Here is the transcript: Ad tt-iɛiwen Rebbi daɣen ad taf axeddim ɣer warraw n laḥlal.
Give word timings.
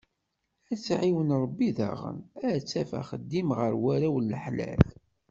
Ad 0.71 0.77
tt-iɛiwen 0.79 1.37
Rebbi 1.43 1.69
daɣen 1.77 2.17
ad 2.49 2.61
taf 2.69 2.89
axeddim 3.01 3.49
ɣer 3.57 3.73
warraw 3.81 4.15
n 4.19 4.27
laḥlal. 4.31 4.81